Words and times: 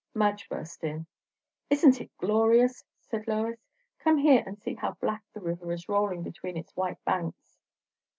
Madge 0.15 0.49
burst 0.49 0.83
in. 0.83 1.05
"Isn't 1.69 2.01
it 2.01 2.09
glorious?" 2.17 2.83
said 3.01 3.27
Lois. 3.27 3.59
"Come 3.99 4.17
here 4.17 4.41
and 4.47 4.57
see 4.59 4.73
how 4.73 4.93
black 4.93 5.23
the 5.33 5.41
river 5.41 5.71
is 5.71 5.87
rolling 5.87 6.23
between 6.23 6.57
its 6.57 6.75
white 6.75 6.97
banks." 7.05 7.59